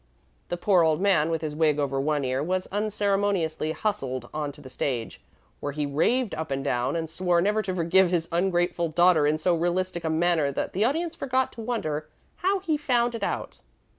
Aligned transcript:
The 0.49 0.57
poor 0.57 0.81
old 0.81 0.99
man, 0.99 1.29
with 1.29 1.43
his 1.43 1.55
wig 1.55 1.77
over 1.77 2.01
one 2.01 2.25
ear, 2.25 2.41
was 2.41 2.65
unceremoniously 2.71 3.71
hustled 3.71 4.29
on 4.33 4.51
to 4.53 4.59
the 4.59 4.67
stage, 4.67 5.21
where 5.59 5.73
he 5.73 5.85
raved 5.85 6.33
up 6.33 6.49
and 6.49 6.63
down 6.63 6.95
and 6.95 7.07
swore 7.07 7.39
never 7.39 7.61
to 7.61 7.75
forgive 7.75 8.09
his 8.09 8.27
ungrateful 8.31 8.89
daughter 8.89 9.27
in 9.27 9.37
so 9.37 9.55
realistic 9.55 10.03
a 10.03 10.09
manner 10.09 10.51
that 10.51 10.73
the 10.73 10.85
audience 10.85 11.13
forgot 11.15 11.51
to 11.51 11.61
wonder 11.61 12.09
how 12.37 12.57
he 12.61 12.77
found 12.77 13.13
it 13.13 13.21
out. 13.21 13.59